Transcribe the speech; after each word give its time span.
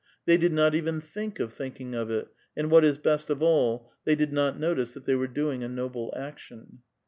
They 0.25 0.35
did 0.35 0.51
not 0.51 0.73
even 0.73 0.99
think 0.99 1.39
of 1.39 1.53
thinking 1.53 1.93
of 1.93 2.09
it, 2.09 2.27
and 2.57 2.71
what 2.71 2.83
is 2.83 2.97
best 2.97 3.29
of 3.29 3.43
all, 3.43 3.91
they 4.03 4.15
did 4.15 4.33
not 4.33 4.59
notice 4.59 4.93
that 4.93 5.05
they 5.05 5.13
were 5.13 5.27
doing 5.27 5.63
a 5.63 5.69
noble 5.69 6.11
action. 6.17 6.79